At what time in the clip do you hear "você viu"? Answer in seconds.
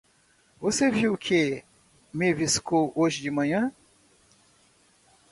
0.59-1.15